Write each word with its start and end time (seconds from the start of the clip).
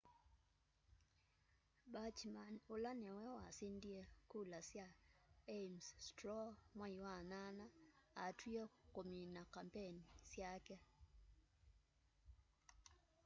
bachmann 1.93 2.55
ũla 2.73 2.91
nĩwe 3.01 3.25
wasindie 3.37 4.01
kula 4.31 4.59
sya 4.69 4.87
ames 5.57 5.85
straw 6.05 6.45
mwai 6.77 6.95
wa 7.05 7.15
nyanya 7.29 7.67
atw'ie 8.25 8.63
kũmina 8.93 9.41
kambeni 9.53 10.03
syake 10.29 10.75